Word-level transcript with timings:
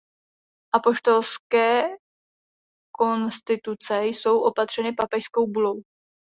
Apoštolské 0.75 1.81
konstituce 2.91 4.03
jsou 4.05 4.39
opatřeny 4.39 4.93
papežskou 4.93 5.47
bulou. 5.51 5.81